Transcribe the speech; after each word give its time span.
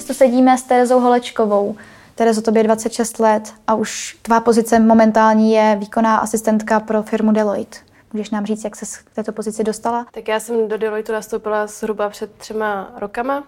Dnes 0.00 0.06
tu 0.06 0.14
sedíme 0.14 0.58
s 0.58 0.62
Terezou 0.62 1.00
Holečkovou. 1.00 1.76
Terezo, 2.14 2.42
tobě 2.42 2.62
26 2.62 3.18
let 3.18 3.54
a 3.66 3.74
už 3.74 4.18
tvá 4.22 4.40
pozice 4.40 4.78
momentální 4.78 5.52
je 5.52 5.76
výkonná 5.80 6.16
asistentka 6.16 6.80
pro 6.80 7.02
firmu 7.02 7.32
Deloitte. 7.32 7.78
Můžeš 8.12 8.30
nám 8.30 8.46
říct, 8.46 8.64
jak 8.64 8.76
se 8.76 8.86
k 9.04 9.14
této 9.14 9.32
pozici 9.32 9.64
dostala? 9.64 10.06
Tak 10.10 10.28
já 10.28 10.40
jsem 10.40 10.68
do 10.68 10.78
Deloitte 10.78 11.12
nastoupila 11.12 11.66
zhruba 11.66 12.08
před 12.08 12.32
třema 12.34 12.92
rokama 12.96 13.44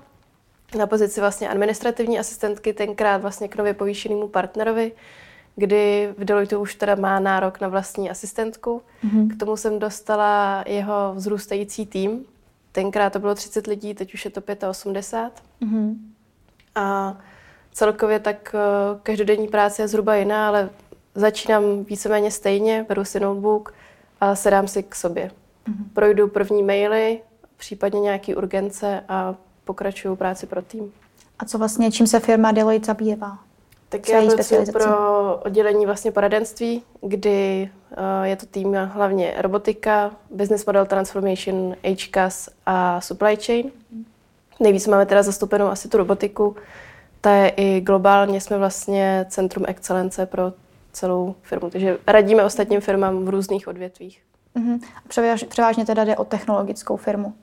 na 0.79 0.87
pozici 0.87 1.21
vlastně 1.21 1.49
administrativní 1.49 2.19
asistentky, 2.19 2.73
tenkrát 2.73 3.23
vlastně 3.23 3.49
k 3.49 3.57
nově 3.57 3.75
povýšenému 3.75 4.29
partnerovi, 4.29 4.93
kdy 5.57 6.15
v 6.19 6.25
Deloitte 6.25 6.57
už 6.57 6.75
teda 6.75 6.95
má 6.95 7.21
nárok 7.21 7.61
na 7.61 7.69
vlastní 7.69 8.11
asistentku. 8.11 8.83
Mm-hmm. 9.05 9.29
K 9.29 9.39
tomu 9.39 9.57
jsem 9.57 9.79
dostala 9.79 10.65
jeho 10.67 11.15
vzrůstající 11.15 11.87
tým. 11.87 12.25
Tenkrát 12.73 13.13
to 13.13 13.19
bylo 13.19 13.35
30 13.35 13.67
lidí, 13.67 13.95
teď 13.95 14.15
už 14.15 14.25
je 14.25 14.31
to 14.31 14.71
85. 14.71 15.43
Mm-hmm. 15.69 16.12
A 16.75 17.17
celkově 17.73 18.21
tak 18.21 18.55
eh, 18.55 18.59
každodenní 19.03 19.49
práce 19.49 19.83
je 19.83 19.89
zhruba 19.89 20.15
jiná, 20.17 20.49
ale 20.49 20.71
začínám 21.15 21.85
víceméně 21.85 22.31
stejně, 22.31 22.87
beru 22.89 23.05
si 23.05 23.21
notebook 23.21 23.75
a 24.21 24.35
sedám 24.35 24.69
si 24.69 24.83
k 24.83 24.95
sobě. 24.95 25.31
Mm-hmm. 25.31 25.85
Projdu 25.93 26.29
první 26.29 26.63
maily, 26.63 27.21
případně 27.57 28.01
nějaké 28.01 28.37
urgence 28.37 29.05
a 29.09 29.35
pokračuju 29.65 30.17
práci 30.17 30.47
pro 30.47 30.63
tým. 30.63 30.93
A 31.39 31.45
co 31.45 31.59
vlastně, 31.59 31.93
čím 31.93 32.07
se 32.07 32.21
firma 32.21 32.53
Deloitte 32.53 32.87
zabývá? 32.87 33.39
Tak 33.89 34.09
já 34.09 34.23
pracuji 34.35 34.73
pro 34.73 35.37
oddělení 35.37 35.87
vlastně 35.87 36.13
poradenství, 36.13 36.83
kdy 37.01 37.71
uh, 37.91 38.23
je 38.23 38.37
to 38.37 38.47
tým 38.47 38.75
hlavně 38.75 39.35
robotika, 39.39 40.11
business 40.31 40.67
model 40.67 40.87
transformation, 40.87 41.77
HCAS 41.85 42.49
a 42.67 43.01
supply 43.01 43.37
chain. 43.37 43.71
Nejvíc 44.63 44.87
máme 44.87 45.07
teda 45.07 45.23
zastoupenou 45.23 45.67
asi 45.67 45.89
tu 45.89 45.97
robotiku. 45.97 46.57
Ta 47.21 47.31
je 47.35 47.49
i 47.49 47.81
globálně, 47.81 48.41
jsme 48.41 48.59
vlastně 48.59 49.27
centrum 49.29 49.65
excelence 49.69 50.27
pro 50.27 50.53
celou 50.93 51.35
firmu. 51.43 51.71
Takže 51.71 51.99
radíme 52.07 52.45
ostatním 52.45 52.81
firmám 52.81 53.25
v 53.25 53.29
různých 53.29 53.69
odvětvích. 53.69 54.23
Uh-huh. 54.57 54.81
Převáž, 55.09 55.45
převážně 55.45 55.87
teda 55.87 56.05
jde 56.05 56.17
o 56.17 56.25
technologickou 56.25 56.97
firmu. 56.97 57.35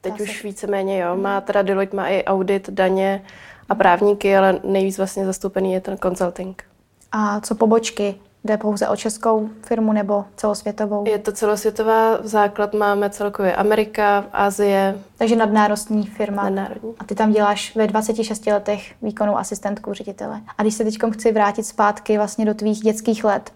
Teď 0.00 0.12
Asi. 0.12 0.22
už 0.22 0.44
víceméně 0.44 0.98
jo. 0.98 1.16
Má 1.16 1.40
teda 1.40 1.62
Deloitte 1.62 1.96
má 1.96 2.08
i 2.08 2.24
audit, 2.24 2.70
daně 2.70 3.24
a 3.68 3.74
právníky, 3.74 4.36
ale 4.36 4.60
nejvíc 4.64 4.96
vlastně 4.98 5.26
zastoupený 5.26 5.72
je 5.72 5.80
ten 5.80 5.98
consulting. 5.98 6.64
A 7.12 7.40
co 7.40 7.54
pobočky? 7.54 8.14
Jde 8.46 8.56
pouze 8.56 8.88
o 8.88 8.96
českou 8.96 9.48
firmu 9.62 9.92
nebo 9.92 10.24
celosvětovou? 10.36 11.04
Je 11.08 11.18
to 11.18 11.32
celosvětová. 11.32 12.18
Základ 12.22 12.74
máme 12.74 13.10
celkově 13.10 13.56
Amerika, 13.56 14.24
Asie. 14.32 14.98
Takže 15.18 15.36
nadnárodní 15.36 16.06
firma. 16.06 16.42
Nadnárodní. 16.42 16.94
A 16.98 17.04
ty 17.04 17.14
tam 17.14 17.32
děláš 17.32 17.76
ve 17.76 17.86
26 17.86 18.46
letech 18.46 18.94
výkonu 19.02 19.38
asistentku 19.38 19.92
ředitele. 19.92 20.40
A 20.58 20.62
když 20.62 20.74
se 20.74 20.84
teď 20.84 20.98
chci 21.12 21.32
vrátit 21.32 21.62
zpátky 21.62 22.16
vlastně 22.16 22.44
do 22.44 22.54
tvých 22.54 22.80
dětských 22.80 23.24
let, 23.24 23.52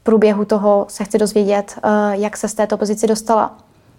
v 0.00 0.02
průběhu 0.02 0.44
toho 0.44 0.86
se 0.88 1.04
chci 1.04 1.18
dozvědět, 1.18 1.78
eh, 1.82 1.88
jak 2.12 2.36
se 2.36 2.48
z 2.48 2.54
této 2.54 2.76
pozici 2.76 3.06
dostala. 3.06 3.56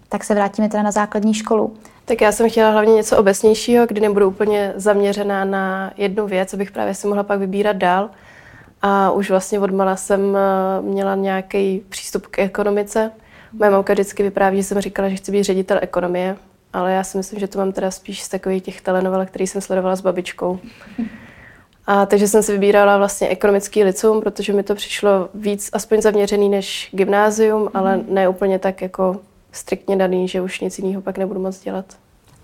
Tak 0.08 0.24
se 0.24 0.34
vrátíme 0.34 0.68
teda 0.68 0.82
na 0.82 0.90
základní 0.90 1.34
školu. 1.34 1.74
Tak 2.04 2.20
já 2.20 2.32
jsem 2.32 2.50
chtěla 2.50 2.70
hlavně 2.70 2.94
něco 2.94 3.18
obecnějšího, 3.18 3.86
kdy 3.86 4.00
nebudu 4.00 4.28
úplně 4.28 4.72
zaměřená 4.76 5.44
na 5.44 5.92
jednu 5.96 6.26
věc, 6.26 6.54
abych 6.54 6.70
právě 6.70 6.94
si 6.94 7.06
mohla 7.06 7.22
pak 7.22 7.38
vybírat 7.38 7.76
dál. 7.76 8.10
A 8.82 9.10
už 9.10 9.30
vlastně 9.30 9.60
odmala 9.60 9.96
jsem 9.96 10.36
eh, 10.36 10.82
měla 10.82 11.14
nějaký 11.14 11.82
přístup 11.88 12.26
k 12.26 12.38
ekonomice. 12.38 13.10
Moje 13.52 13.70
mamka 13.70 13.92
vždycky 13.92 14.22
vypráví, 14.22 14.56
že 14.56 14.62
jsem 14.62 14.80
říkala, 14.80 15.08
že 15.08 15.16
chci 15.16 15.32
být 15.32 15.44
ředitel 15.44 15.78
ekonomie, 15.80 16.36
ale 16.72 16.92
já 16.92 17.04
si 17.04 17.16
myslím, 17.16 17.40
že 17.40 17.48
to 17.48 17.58
mám 17.58 17.72
teda 17.72 17.90
spíš 17.90 18.22
z 18.22 18.28
takových 18.28 18.62
těch 18.62 18.80
telenovel, 18.80 19.26
který 19.26 19.46
jsem 19.46 19.60
sledovala 19.60 19.96
s 19.96 20.00
babičkou. 20.00 20.58
A 21.86 22.06
takže 22.06 22.28
jsem 22.28 22.42
si 22.42 22.52
vybírala 22.52 22.98
vlastně 22.98 23.28
ekonomický 23.28 23.84
licum, 23.84 24.20
protože 24.20 24.52
mi 24.52 24.62
to 24.62 24.74
přišlo 24.74 25.28
víc 25.34 25.70
aspoň 25.72 26.02
zaměřený 26.02 26.48
než 26.48 26.88
gymnázium, 26.92 27.70
ale 27.74 27.96
mhm. 27.96 28.06
ne 28.08 28.28
úplně 28.28 28.58
tak 28.58 28.82
jako 28.82 29.20
striktně 29.52 29.96
daný, 29.96 30.28
že 30.28 30.40
už 30.40 30.60
nic 30.60 30.78
jiného 30.78 31.02
pak 31.02 31.18
nebudu 31.18 31.40
moc 31.40 31.60
dělat. 31.60 31.84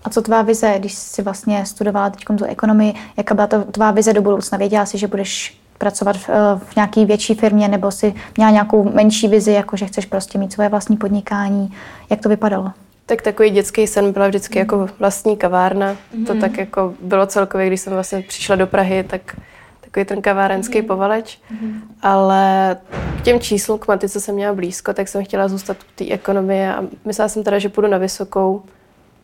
A 0.03 0.09
co 0.09 0.21
tvá 0.21 0.41
vize, 0.41 0.75
když 0.79 0.93
jsi 0.93 1.21
vlastně 1.21 1.65
studovala 1.65 2.09
teď 2.09 2.25
tu 2.37 2.45
ekonomii, 2.45 2.93
jaká 3.17 3.35
byla 3.35 3.47
to 3.47 3.63
tvá 3.63 3.91
vize 3.91 4.13
do 4.13 4.21
budoucna? 4.21 4.57
Věděla 4.57 4.85
jsi, 4.85 4.97
že 4.97 5.07
budeš 5.07 5.59
pracovat 5.79 6.17
v, 6.17 6.29
eh, 6.29 6.59
v 6.59 6.75
nějaké 6.75 7.05
větší 7.05 7.35
firmě, 7.35 7.67
nebo 7.67 7.91
si 7.91 8.13
měla 8.37 8.51
nějakou 8.51 8.91
menší 8.93 9.27
vizi, 9.27 9.51
jako 9.51 9.77
že 9.77 9.85
chceš 9.85 10.05
prostě 10.05 10.37
mít 10.37 10.53
svoje 10.53 10.69
vlastní 10.69 10.97
podnikání? 10.97 11.73
Jak 12.09 12.21
to 12.21 12.29
vypadalo? 12.29 12.71
Tak 13.05 13.21
takový 13.21 13.49
dětský 13.49 13.87
sen 13.87 14.11
byla 14.11 14.27
vždycky 14.27 14.59
mm. 14.59 14.59
jako 14.59 14.87
vlastní 14.99 15.37
kavárna. 15.37 15.95
Mm. 16.13 16.25
To 16.25 16.35
tak 16.35 16.57
jako 16.57 16.93
bylo 17.01 17.27
celkově, 17.27 17.67
když 17.67 17.81
jsem 17.81 17.93
vlastně 17.93 18.21
přišla 18.21 18.55
do 18.55 18.67
Prahy, 18.67 19.03
tak 19.03 19.35
takový 19.81 20.05
ten 20.05 20.21
kavárenský 20.21 20.81
mm. 20.81 20.87
povaleč. 20.87 21.39
Mm. 21.61 21.81
Ale 22.01 22.77
k 23.19 23.21
těm 23.21 23.39
číslům, 23.39 23.79
k 23.79 23.87
matice 23.87 24.19
jsem 24.19 24.35
měla 24.35 24.53
blízko, 24.53 24.93
tak 24.93 25.07
jsem 25.07 25.25
chtěla 25.25 25.47
zůstat 25.47 25.77
v 25.77 25.95
té 25.95 26.13
ekonomii 26.13 26.67
a 26.67 26.83
myslela 27.05 27.29
jsem 27.29 27.43
teda, 27.43 27.59
že 27.59 27.69
půjdu 27.69 27.87
na 27.87 27.97
vysokou 27.97 28.63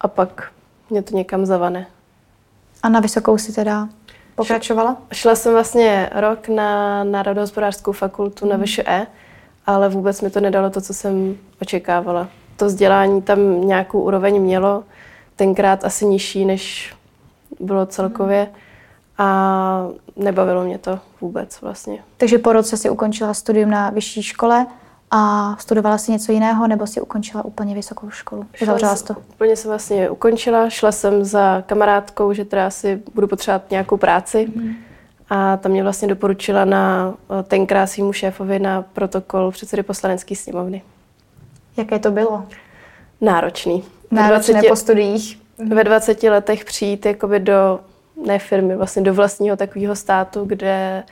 a 0.02 0.08
pak 0.08 0.52
mě 0.90 1.02
to 1.02 1.16
někam 1.16 1.46
zavane. 1.46 1.88
A 2.84 2.90
na 2.90 3.00
vysokou 3.00 3.38
si 3.38 3.54
teda 3.54 3.90
pokračovala? 4.35 4.97
Šla 5.13 5.35
jsem 5.35 5.53
vlastně 5.53 6.09
rok 6.16 6.47
na 6.47 7.03
Národohospodářskou 7.03 7.91
fakultu 7.91 8.46
mm. 8.46 8.51
na 8.51 8.57
VŠE, 8.57 9.07
ale 9.66 9.90
vůbec 9.90 10.22
mi 10.22 10.29
to 10.29 10.40
nedalo 10.40 10.69
to, 10.69 10.81
co 10.81 10.94
jsem 10.94 11.38
očekávala. 11.62 12.28
To 12.56 12.66
vzdělání 12.66 13.22
tam 13.22 13.68
nějakou 13.68 14.01
úroveň 14.01 14.41
mělo, 14.41 14.84
tenkrát 15.35 15.85
asi 15.85 16.06
nižší, 16.06 16.46
než 16.46 16.94
bylo 17.59 17.85
celkově. 17.85 18.44
Mm 18.44 18.66
a 19.18 19.88
nebavilo 20.16 20.63
mě 20.63 20.78
to 20.78 21.00
vůbec 21.22 21.62
vlastně. 21.62 22.03
Takže 22.17 22.38
po 22.38 22.53
roce 22.53 22.78
si 22.78 22.90
ukončila 22.90 23.34
studium 23.34 23.69
na 23.69 23.90
vyšší 23.90 24.23
škole 24.23 24.67
a 25.12 25.56
studovala 25.60 25.98
si 25.98 26.12
něco 26.12 26.32
jiného, 26.32 26.68
nebo 26.68 26.88
si 26.88 27.02
ukončila 27.02 27.46
úplně 27.46 27.76
vysokou 27.76 28.10
školu? 28.10 28.46
Zavřela 28.66 28.96
to? 28.96 29.16
Úplně 29.34 29.56
jsem 29.56 29.72
vlastně 29.72 30.10
ukončila, 30.10 30.70
šla 30.70 30.92
jsem 30.92 31.26
za 31.26 31.62
kamarádkou, 31.62 32.34
že 32.34 32.46
teda 32.46 32.70
si 32.70 33.04
budu 33.14 33.28
potřebovat 33.28 33.72
nějakou 33.72 33.98
práci. 33.98 34.48
Mm. 34.56 34.74
A 35.30 35.58
tam 35.58 35.72
mě 35.72 35.84
vlastně 35.84 36.08
doporučila 36.08 36.66
na 36.66 37.14
tenkrát 37.44 37.88
svýmu 37.88 38.14
šéfovi 38.14 38.60
na 38.60 38.82
protokol 38.82 39.52
předsedy 39.52 39.84
poslanecké 39.84 40.36
sněmovny. 40.36 40.82
Jaké 41.78 42.00
to 42.00 42.12
bylo? 42.12 42.46
Náročný. 43.22 43.84
Náročné 44.12 44.54
20, 44.54 44.70
po 44.70 44.76
studiích. 44.76 45.42
Ve 45.58 45.84
20 45.84 46.24
letech 46.24 46.66
přijít 46.66 47.06
jakoby 47.06 47.40
do 47.40 47.80
ne 48.26 48.40
firmy, 48.40 48.76
vlastně 48.76 49.02
do 49.02 49.14
vlastního 49.14 49.58
takového 49.58 49.96
státu, 49.96 50.46
kde 50.46 51.04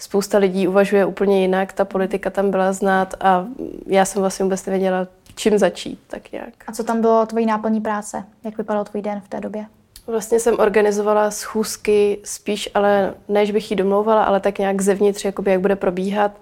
spousta 0.00 0.38
lidí 0.38 0.68
uvažuje 0.68 1.06
úplně 1.06 1.40
jinak, 1.40 1.72
ta 1.72 1.84
politika 1.84 2.30
tam 2.30 2.50
byla 2.50 2.72
znát 2.72 3.14
a 3.20 3.46
já 3.86 4.04
jsem 4.04 4.20
vlastně 4.20 4.42
vůbec 4.42 4.66
nevěděla, 4.66 5.06
čím 5.34 5.58
začít, 5.58 5.98
tak 6.06 6.32
nějak. 6.32 6.54
A 6.66 6.72
co 6.72 6.84
tam 6.84 7.00
bylo 7.00 7.26
tvojí 7.26 7.46
náplní 7.46 7.80
práce? 7.80 8.24
Jak 8.44 8.58
vypadal 8.58 8.84
tvůj 8.84 9.02
den 9.02 9.20
v 9.20 9.28
té 9.28 9.40
době? 9.40 9.66
Vlastně 10.06 10.40
jsem 10.40 10.54
organizovala 10.58 11.30
schůzky 11.30 12.18
spíš, 12.24 12.68
ale 12.74 13.14
než 13.28 13.50
bych 13.50 13.70
ji 13.70 13.76
domlouvala, 13.76 14.24
ale 14.24 14.40
tak 14.40 14.58
nějak 14.58 14.80
zevnitř, 14.80 15.24
jakoby 15.24 15.50
jak 15.50 15.60
bude 15.60 15.76
probíhat 15.76 16.32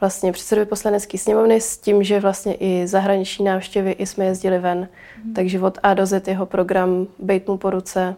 vlastně 0.00 0.32
předsedovi 0.32 0.66
poslanecké 0.66 1.18
sněmovny 1.18 1.60
s 1.60 1.78
tím, 1.78 2.02
že 2.02 2.20
vlastně 2.20 2.54
i 2.54 2.86
zahraniční 2.86 3.44
návštěvy 3.44 3.90
i 3.90 4.06
jsme 4.06 4.24
jezdili 4.24 4.58
ven. 4.58 4.88
Mm. 5.24 5.34
Takže 5.34 5.60
od 5.60 5.78
A 5.82 5.94
do 5.94 6.06
Z 6.06 6.28
jeho 6.28 6.46
program 6.46 7.06
Bejt 7.18 7.48
mu 7.48 7.56
po 7.56 7.70
ruce, 7.70 8.16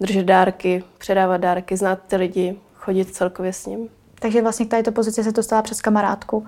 držet 0.00 0.26
dárky, 0.26 0.84
předávat 0.98 1.36
dárky, 1.36 1.76
znát 1.76 1.98
ty 2.06 2.16
lidi, 2.16 2.56
chodit 2.74 3.14
celkově 3.14 3.52
s 3.52 3.66
ním. 3.66 3.88
Takže 4.24 4.42
vlastně 4.42 4.66
k 4.66 4.70
této 4.70 4.92
pozici 4.92 5.24
se 5.24 5.32
dostala 5.32 5.62
přes 5.62 5.80
kamarádku. 5.80 6.46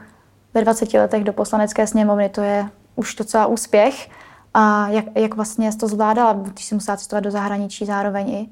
Ve 0.55 0.63
20 0.63 0.95
letech 0.95 1.25
do 1.25 1.33
poslanecké 1.33 1.87
sněmovny 1.87 2.29
to 2.29 2.41
je 2.41 2.69
už 2.95 3.15
docela 3.15 3.47
úspěch. 3.47 4.11
A 4.55 4.89
jak, 4.89 5.05
jak 5.15 5.35
vlastně 5.35 5.73
to 5.73 5.89
zvládala, 5.89 6.33
když 6.33 6.65
jsi 6.65 6.75
musela 6.75 6.97
cestovat 6.97 7.25
do 7.25 7.31
zahraničí 7.31 7.87
zároveň 7.87 8.31
i? 8.31 8.49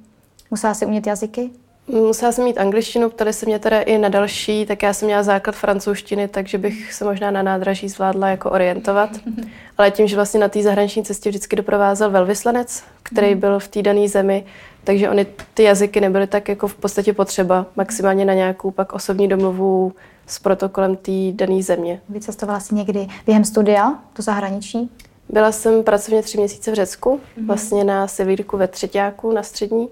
Musela 0.50 0.74
si 0.74 0.86
umět 0.86 1.06
jazyky? 1.06 1.50
Musela 1.88 2.32
jsem 2.32 2.44
mít 2.44 2.58
angličtinu, 2.58 3.10
ptali 3.10 3.32
se 3.32 3.46
mě 3.46 3.58
teda 3.58 3.80
i 3.80 3.98
na 3.98 4.08
další, 4.08 4.66
tak 4.66 4.82
já 4.82 4.92
jsem 4.92 5.06
měla 5.06 5.22
základ 5.22 5.56
francouzštiny, 5.56 6.28
takže 6.28 6.58
bych 6.58 6.92
se 6.92 7.04
možná 7.04 7.30
na 7.30 7.42
nádraží 7.42 7.88
zvládla 7.88 8.28
jako 8.28 8.50
orientovat. 8.50 9.10
Ale 9.78 9.90
tím, 9.90 10.06
že 10.06 10.16
vlastně 10.16 10.40
na 10.40 10.48
té 10.48 10.62
zahraniční 10.62 11.04
cestě 11.04 11.28
vždycky 11.28 11.56
doprovázel 11.56 12.10
velvyslanec, 12.10 12.82
který 13.02 13.30
hmm. 13.30 13.40
byl 13.40 13.58
v 13.58 13.68
té 13.68 13.82
dané 13.82 14.08
zemi, 14.08 14.44
takže 14.84 15.10
oni 15.10 15.26
ty 15.54 15.62
jazyky 15.62 16.00
nebyly 16.00 16.26
tak 16.26 16.48
jako 16.48 16.68
v 16.68 16.74
podstatě 16.74 17.12
potřeba, 17.12 17.66
maximálně 17.76 18.24
na 18.24 18.34
nějakou 18.34 18.70
pak 18.70 18.92
osobní 18.92 19.28
domluvu 19.28 19.92
s 20.26 20.38
protokolem 20.38 20.96
té 20.96 21.12
dané 21.32 21.62
země. 21.62 22.00
Vycestovala 22.08 22.60
jsi 22.60 22.74
někdy 22.74 23.06
během 23.26 23.44
studia 23.44 23.98
do 24.16 24.22
zahraničí? 24.22 24.90
Byla 25.28 25.52
jsem 25.52 25.82
pracovně 25.82 26.22
tři 26.22 26.38
měsíce 26.38 26.70
v 26.70 26.74
Řecku, 26.74 27.20
mm-hmm. 27.20 27.46
vlastně 27.46 27.84
na 27.84 28.08
Sevírku 28.08 28.56
ve 28.56 28.68
třetíku 28.68 29.32
na 29.32 29.42
střední, 29.42 29.88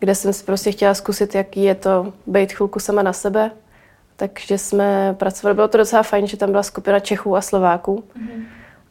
kde 0.00 0.14
jsem 0.14 0.32
si 0.32 0.44
prostě 0.44 0.72
chtěla 0.72 0.94
zkusit, 0.94 1.34
jaký 1.34 1.62
je 1.62 1.74
to 1.74 2.12
být 2.26 2.52
chvilku 2.52 2.80
sama 2.80 3.02
na 3.02 3.12
sebe. 3.12 3.50
Takže 4.16 4.58
jsme 4.58 5.14
pracovali, 5.18 5.54
bylo 5.54 5.68
to 5.68 5.78
docela 5.78 6.02
fajn, 6.02 6.26
že 6.26 6.36
tam 6.36 6.50
byla 6.50 6.62
skupina 6.62 7.00
Čechů 7.00 7.36
a 7.36 7.40
Slováků. 7.40 8.04
Mm-hmm. 8.16 8.44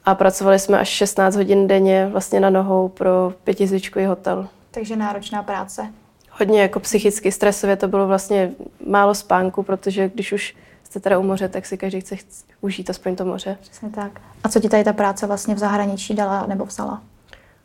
A 0.05 0.15
pracovali 0.15 0.59
jsme 0.59 0.79
až 0.79 0.89
16 0.89 1.35
hodin 1.35 1.67
denně 1.67 2.09
vlastně 2.11 2.39
na 2.39 2.49
nohou 2.49 2.89
pro 2.89 3.33
pětizvičkový 3.43 4.05
hotel. 4.05 4.47
Takže 4.71 4.95
náročná 4.95 5.43
práce. 5.43 5.87
hodně 6.31 6.61
jako 6.61 6.79
psychicky 6.79 7.31
stresově 7.31 7.75
to 7.75 7.87
bylo 7.87 8.07
vlastně 8.07 8.51
málo 8.87 9.15
spánku, 9.15 9.63
protože 9.63 10.09
když 10.09 10.31
už 10.31 10.55
jste 10.83 10.99
teda 10.99 11.19
u 11.19 11.23
moře, 11.23 11.49
tak 11.49 11.65
si 11.65 11.77
každý 11.77 12.01
chce 12.01 12.15
užít 12.61 12.89
aspoň 12.89 13.15
to 13.15 13.25
moře. 13.25 13.57
Přesně 13.61 13.89
tak. 13.89 14.21
A 14.43 14.49
co 14.49 14.59
ti 14.59 14.69
tady 14.69 14.83
ta 14.83 14.93
práce 14.93 15.27
vlastně 15.27 15.55
v 15.55 15.57
zahraničí 15.57 16.13
dala 16.13 16.45
nebo 16.47 16.65
vzala? 16.65 17.01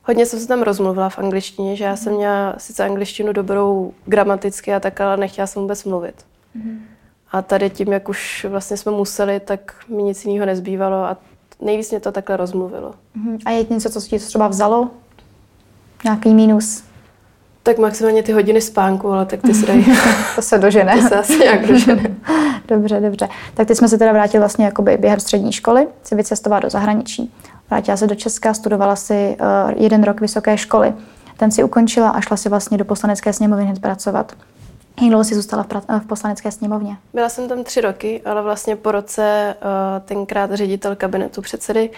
Hodně 0.07 0.27
jsem 0.27 0.41
se 0.41 0.49
tam 0.49 0.63
rozmluvila 0.63 1.09
v 1.09 1.19
angličtině, 1.19 1.77
že 1.77 1.85
já 1.85 1.97
jsem 1.97 2.13
měla 2.13 2.55
sice 2.59 2.85
angličtinu 2.85 3.33
dobrou 3.33 3.93
gramaticky 4.07 4.75
a 4.75 4.81
tak, 4.81 5.01
ale 5.01 5.17
nechtěla 5.17 5.47
jsem 5.47 5.63
vůbec 5.63 5.85
mluvit. 5.85 6.15
Mm-hmm. 6.57 6.79
A 7.33 7.43
tady 7.43 7.71
tím, 7.71 7.93
jak 7.93 8.09
už 8.09 8.47
vlastně 8.49 8.77
jsme 8.77 8.93
museli, 8.93 9.41
tak 9.41 9.75
mi 9.89 10.03
nic 10.03 10.25
jiného 10.25 10.47
nezbývalo 10.47 10.97
a 10.97 11.17
nejvíc 11.61 11.91
mě 11.91 12.01
to 12.01 12.13
takhle 12.13 12.37
rozmluvilo. 12.37 12.91
Mm-hmm. 12.91 13.39
A 13.45 13.51
je 13.51 13.67
něco, 13.71 13.91
co 13.91 14.01
ti 14.01 14.19
třeba 14.19 14.49
vzalo? 14.49 14.91
Nějaký 16.05 16.35
mínus? 16.35 16.85
Tak 17.63 17.79
maximálně 17.79 18.23
ty 18.23 18.33
hodiny 18.33 18.61
spánku, 18.61 19.09
ale 19.11 19.27
tak 19.27 19.43
ty 19.43 19.55
se 19.55 19.67
dají. 19.67 19.87
to 20.35 20.43
se 20.43 20.59
dožene. 20.59 20.95
to 21.03 21.09
se 21.09 21.15
asi 21.15 21.39
nějak 21.39 21.67
dožene. 21.67 22.15
dobře, 22.69 23.01
dobře. 23.01 23.29
Tak 23.55 23.69
ty 23.69 23.75
jsme 23.75 23.89
se 23.89 23.99
teda 23.99 24.13
vrátili 24.13 24.39
vlastně 24.39 24.65
jakoby 24.65 24.97
během 24.97 25.21
střední 25.21 25.53
školy, 25.53 25.87
si 26.03 26.15
vycestovala 26.15 26.61
do 26.61 26.71
zahraničí. 26.71 27.33
Vrátila 27.71 27.97
se 27.97 28.07
do 28.07 28.15
Česka, 28.15 28.55
studovala 28.55 28.97
si 28.97 29.37
uh, 29.41 29.83
jeden 29.83 30.05
rok 30.05 30.21
vysoké 30.21 30.59
školy. 30.59 30.95
Ten 31.37 31.51
si 31.51 31.65
ukončila 31.65 32.09
a 32.11 32.21
šla 32.21 32.37
si 32.37 32.49
vlastně 32.49 32.79
do 32.79 32.85
poslanecké 32.85 33.33
sněmovny 33.33 33.65
hned 33.65 33.79
pracovat. 33.79 34.33
Jak 35.01 35.11
dlouho 35.11 35.25
jsi 35.25 35.35
zůstala 35.35 35.63
v, 35.63 35.69
pra- 35.69 36.01
v 36.01 36.07
poslanecké 36.07 36.51
sněmovně? 36.51 36.97
Byla 37.15 37.29
jsem 37.29 37.49
tam 37.49 37.65
tři 37.65 37.81
roky, 37.81 38.23
ale 38.25 38.43
vlastně 38.43 38.77
po 38.77 38.93
roce 38.93 39.55
uh, 39.61 40.07
tenkrát 40.07 40.53
ředitel 40.53 40.97
kabinetu 40.97 41.43
předsedy 41.43 41.91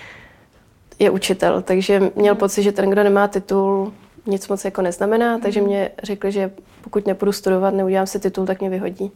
je 0.99 1.11
učitel, 1.11 1.63
takže 1.63 2.01
měl 2.15 2.35
hmm. 2.35 2.39
pocit, 2.39 2.63
že 2.63 2.73
ten, 2.73 2.91
kdo 2.91 3.05
nemá 3.05 3.29
titul, 3.29 3.93
nic 4.27 4.49
moc 4.49 4.65
jako 4.65 4.83
neznamená, 4.83 5.39
takže 5.39 5.61
mě 5.61 5.91
řekli, 6.03 6.33
že 6.33 6.51
pokud 6.81 7.07
nepůjdu 7.07 7.33
studovat, 7.33 7.75
neudělám 7.75 8.07
si 8.07 8.19
titul, 8.19 8.47
tak 8.47 8.61
mě 8.61 8.71
vyhodí. 8.71 9.13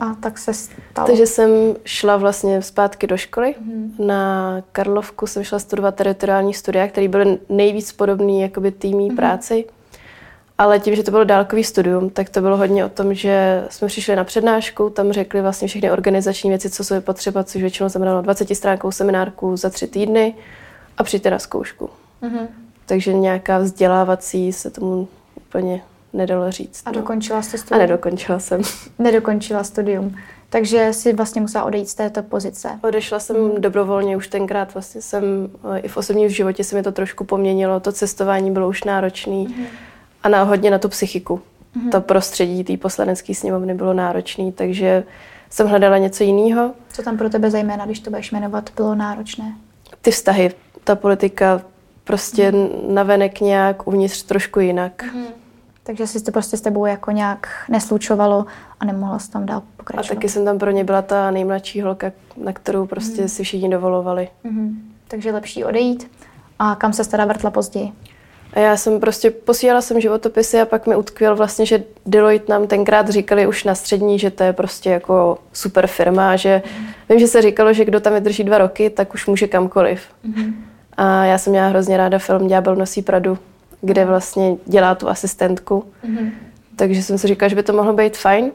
A 0.00 0.14
tak 0.14 0.38
se 0.38 0.54
stalo. 0.54 1.06
Takže 1.06 1.26
jsem 1.26 1.50
šla 1.84 2.16
vlastně 2.16 2.62
zpátky 2.62 3.06
do 3.06 3.16
školy. 3.16 3.54
Mm. 3.60 3.94
Na 3.98 4.62
Karlovku 4.72 5.26
jsem 5.26 5.44
šla 5.44 5.58
studovat 5.58 5.94
teritoriální 5.94 6.54
studia, 6.54 6.88
které 6.88 7.08
byly 7.08 7.38
nejvíc 7.48 7.92
podobné 7.92 8.32
jakoby 8.32 8.74
mm. 8.84 9.16
práci. 9.16 9.64
Ale 10.58 10.78
tím, 10.78 10.96
že 10.96 11.02
to 11.02 11.10
bylo 11.10 11.24
dálkový 11.24 11.64
studium, 11.64 12.10
tak 12.10 12.28
to 12.28 12.40
bylo 12.40 12.56
hodně 12.56 12.84
o 12.84 12.88
tom, 12.88 13.14
že 13.14 13.64
jsme 13.70 13.88
přišli 13.88 14.16
na 14.16 14.24
přednášku, 14.24 14.90
tam 14.90 15.12
řekli 15.12 15.42
vlastně 15.42 15.68
všechny 15.68 15.90
organizační 15.90 16.50
věci, 16.50 16.70
co 16.70 16.84
jsou 16.84 17.00
potřeba, 17.00 17.44
což 17.44 17.60
většinou 17.60 17.88
znamenalo 17.88 18.22
20 18.22 18.54
stránkou 18.54 18.90
seminárku 18.90 19.56
za 19.56 19.70
tři 19.70 19.86
týdny 19.86 20.34
a 20.98 21.04
přijďte 21.04 21.30
na 21.30 21.38
zkoušku. 21.38 21.90
Mm. 22.22 22.48
Takže 22.86 23.12
nějaká 23.12 23.58
vzdělávací 23.58 24.52
se 24.52 24.70
tomu 24.70 25.08
úplně 25.36 25.82
nedalo 26.16 26.50
říct. 26.50 26.82
A 26.86 26.90
no. 26.90 27.00
dokončila 27.00 27.42
jste 27.42 27.58
studium? 27.58 27.80
A 27.80 27.86
nedokončila 27.86 28.38
jsem. 28.38 28.62
Nedokončila 28.98 29.64
studium. 29.64 30.16
Takže 30.50 30.92
si 30.92 31.12
vlastně 31.12 31.40
musela 31.40 31.64
odejít 31.64 31.88
z 31.88 31.94
této 31.94 32.22
pozice. 32.22 32.68
Odešla 32.82 33.18
jsem 33.18 33.36
hmm. 33.36 33.60
dobrovolně, 33.60 34.16
už 34.16 34.28
tenkrát 34.28 34.74
vlastně 34.74 35.02
jsem, 35.02 35.24
eh, 35.74 35.78
i 35.78 35.88
v 35.88 35.96
osobním 35.96 36.28
životě 36.28 36.64
se 36.64 36.76
mi 36.76 36.82
to 36.82 36.92
trošku 36.92 37.24
poměnilo, 37.24 37.80
to 37.80 37.92
cestování 37.92 38.50
bylo 38.50 38.68
už 38.68 38.84
náročné 38.84 39.36
hmm. 39.36 39.66
a 40.22 40.28
na, 40.28 40.42
hodně 40.42 40.70
na 40.70 40.78
tu 40.78 40.88
psychiku. 40.88 41.40
Hmm. 41.74 41.90
To 41.90 42.00
prostředí 42.00 42.64
té 42.64 42.76
poslanecké 42.76 43.34
sněmovny 43.34 43.74
bylo 43.74 43.92
náročné, 43.92 44.52
takže 44.52 45.04
jsem 45.50 45.66
hledala 45.66 45.98
něco 45.98 46.24
jiného. 46.24 46.72
Co 46.92 47.02
tam 47.02 47.18
pro 47.18 47.30
tebe 47.30 47.50
zejména, 47.50 47.86
když 47.86 48.00
to 48.00 48.10
budeš 48.10 48.32
jmenovat, 48.32 48.70
bylo 48.76 48.94
náročné? 48.94 49.56
Ty 50.02 50.10
vztahy, 50.10 50.52
ta 50.84 50.94
politika 50.94 51.62
prostě 52.04 52.50
hmm. 52.50 52.68
navenek 52.94 53.40
nějak, 53.40 53.86
uvnitř 53.86 54.22
trošku 54.22 54.60
jinak. 54.60 55.02
Hmm. 55.02 55.26
Takže 55.86 56.06
si 56.06 56.20
to 56.20 56.32
prostě 56.32 56.56
s 56.56 56.60
tebou 56.60 56.86
jako 56.86 57.10
nějak 57.10 57.48
neslučovalo 57.68 58.46
a 58.80 58.84
nemohla 58.84 59.18
jsi 59.18 59.30
tam 59.30 59.46
dál 59.46 59.62
pokračovat. 59.76 60.12
A 60.12 60.14
taky 60.14 60.28
jsem 60.28 60.44
tam 60.44 60.58
pro 60.58 60.70
ně 60.70 60.84
byla 60.84 61.02
ta 61.02 61.30
nejmladší 61.30 61.80
holka, 61.80 62.12
na 62.36 62.52
kterou 62.52 62.86
prostě 62.86 63.22
mm. 63.22 63.28
si 63.28 63.44
všichni 63.44 63.68
dovolovali. 63.68 64.28
Mm. 64.44 64.92
Takže 65.08 65.32
lepší 65.32 65.64
odejít. 65.64 66.10
A 66.58 66.74
kam 66.74 66.92
se 66.92 67.10
teda 67.10 67.24
vrtla 67.24 67.50
později? 67.50 67.92
A 68.52 68.58
já 68.58 68.76
jsem 68.76 69.00
prostě 69.00 69.30
posílala 69.30 69.80
jsem 69.80 70.00
životopisy 70.00 70.60
a 70.60 70.64
pak 70.64 70.86
mi 70.86 70.96
utkvěl 70.96 71.36
vlastně, 71.36 71.66
že 71.66 71.84
Deloitte 72.06 72.52
nám 72.52 72.66
tenkrát 72.66 73.08
říkali 73.08 73.46
už 73.46 73.64
na 73.64 73.74
střední, 73.74 74.18
že 74.18 74.30
to 74.30 74.42
je 74.42 74.52
prostě 74.52 74.90
jako 74.90 75.38
super 75.52 75.86
firma, 75.86 76.36
že 76.36 76.62
mm. 76.80 76.86
vím, 77.08 77.18
že 77.18 77.26
se 77.26 77.42
říkalo, 77.42 77.72
že 77.72 77.84
kdo 77.84 78.00
tam 78.00 78.14
vydrží 78.14 78.44
dva 78.44 78.58
roky, 78.58 78.90
tak 78.90 79.14
už 79.14 79.26
může 79.26 79.46
kamkoliv. 79.46 80.00
Mm. 80.22 80.64
A 80.96 81.24
já 81.24 81.38
jsem 81.38 81.50
měla 81.50 81.68
hrozně 81.68 81.96
ráda 81.96 82.18
film 82.18 82.48
Ďábel 82.48 82.76
nosí 82.76 83.02
Pradu 83.02 83.38
kde 83.80 84.04
vlastně 84.04 84.56
dělá 84.66 84.94
tu 84.94 85.08
asistentku. 85.08 85.84
Mm-hmm. 86.04 86.30
Takže 86.76 87.02
jsem 87.02 87.18
si 87.18 87.26
říkala, 87.26 87.48
že 87.48 87.56
by 87.56 87.62
to 87.62 87.72
mohlo 87.72 87.92
být 87.92 88.16
fajn. 88.16 88.50